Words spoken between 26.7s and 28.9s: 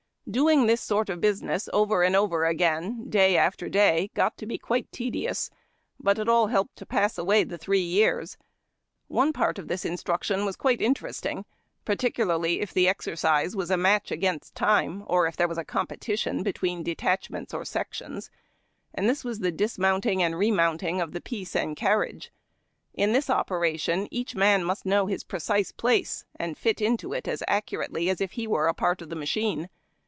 into it as accurately as if he were a